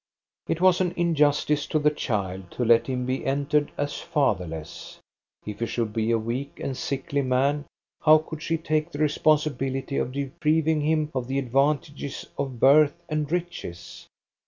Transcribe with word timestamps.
It 0.49 0.61
was 0.61 0.81
an 0.81 0.95
injustice 0.97 1.67
to 1.67 1.77
the 1.77 1.91
child 1.91 2.49
to 2.53 2.65
let 2.65 2.87
him 2.87 3.05
be 3.05 3.23
en 3.23 3.45
tered 3.45 3.69
as 3.77 3.99
fatherless. 3.99 4.97
If 5.45 5.59
he 5.59 5.67
should 5.67 5.93
be 5.93 6.09
a 6.09 6.17
weak 6.17 6.59
and 6.59 6.75
sickly 6.75 7.21
man, 7.21 7.65
how 8.01 8.17
could 8.17 8.41
she 8.41 8.57
take 8.57 8.89
the 8.91 8.97
responsibility 8.97 9.97
of 9.97 10.11
depriving 10.11 10.81
him 10.81 11.11
of 11.13 11.27
the 11.27 11.37
advantages 11.37 12.25
of 12.35 12.59
birth 12.59 12.95
and 13.09 13.31
riches? 13.31 14.07